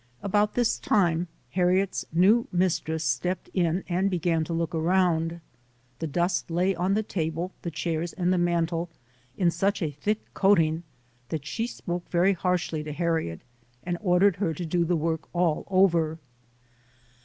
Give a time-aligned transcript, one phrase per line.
[0.23, 5.41] About this time, Harriet's new mistress stepped in and began to look around.
[5.99, 8.89] The dust lay on the table, the chairs and the mantel
[9.37, 10.81] in such a thick coating
[11.29, 13.41] that she spoke very harshly to Harriet
[13.83, 16.17] and ordered her to do the work all over.